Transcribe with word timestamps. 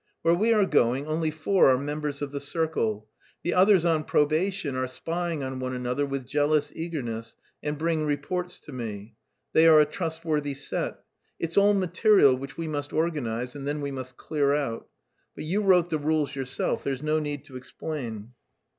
"Where 0.23 0.33
we 0.33 0.51
are 0.51 0.65
going 0.65 1.05
only 1.05 1.29
four 1.29 1.69
are 1.69 1.77
members 1.77 2.23
of 2.23 2.31
the 2.31 2.39
circle. 2.39 3.07
The 3.43 3.53
others 3.53 3.85
on 3.85 4.03
probation 4.03 4.75
are 4.75 4.87
spying 4.87 5.43
on 5.43 5.59
one 5.59 5.75
another 5.75 6.07
with 6.07 6.25
jealous 6.25 6.71
eagerness, 6.75 7.35
and 7.61 7.77
bring 7.77 8.03
reports 8.07 8.59
to 8.61 8.71
me. 8.71 9.13
They 9.53 9.67
are 9.67 9.79
a 9.79 9.85
trustworthy 9.85 10.55
set. 10.55 11.01
It's 11.39 11.55
all 11.55 11.75
material 11.75 12.35
which 12.35 12.57
we 12.57 12.67
must 12.67 12.91
organise, 12.93 13.53
and 13.53 13.67
then 13.67 13.79
we 13.79 13.91
must 13.91 14.17
clear 14.17 14.53
out. 14.53 14.87
But 15.35 15.43
you 15.43 15.61
wrote 15.61 15.91
the 15.91 15.99
rules 15.99 16.35
yourself, 16.35 16.83
there's 16.83 17.03
no 17.03 17.19
need 17.19 17.45
to 17.45 17.55
explain." 17.55 18.31